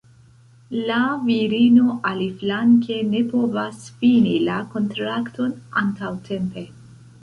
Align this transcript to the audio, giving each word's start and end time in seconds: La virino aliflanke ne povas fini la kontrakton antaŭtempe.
La 0.91 0.95
virino 1.27 1.93
aliflanke 2.13 2.99
ne 3.13 3.23
povas 3.37 3.87
fini 4.03 4.35
la 4.51 4.59
kontrakton 4.77 5.59
antaŭtempe. 5.87 6.71